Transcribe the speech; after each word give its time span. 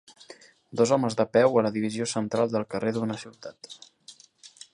Dos 0.79 0.93
homes 0.95 1.17
de 1.19 1.27
peu 1.37 1.59
a 1.63 1.65
la 1.67 1.73
divisió 1.77 2.07
central 2.15 2.51
del 2.55 2.67
carrer 2.73 2.95
d'una 2.97 3.23
ciutat. 3.27 3.75